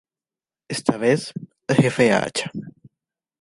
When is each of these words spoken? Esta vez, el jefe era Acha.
Esta 0.67 0.97
vez, 0.97 1.31
el 1.67 1.75
jefe 1.75 2.07
era 2.07 2.25
Acha. 2.25 2.49